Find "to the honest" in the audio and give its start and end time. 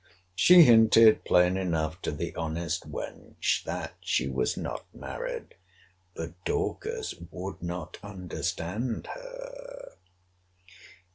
2.01-2.91